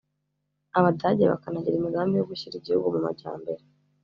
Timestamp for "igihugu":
2.57-2.87